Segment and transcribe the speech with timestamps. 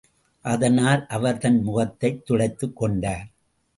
[0.41, 3.27] அதனால் அவர் தன் முகத்தைத் துடைத்துக் கொண்டார்.